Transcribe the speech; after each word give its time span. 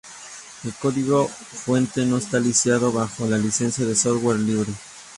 El 0.63 0.73
código 0.73 1.27
fuente 1.27 2.03
no 2.07 2.17
está 2.17 2.39
licenciado 2.39 2.91
bajo 2.91 3.25
una 3.25 3.37
licencia 3.37 3.85
de 3.85 3.95
software 3.95 4.39
libre. 4.39 4.73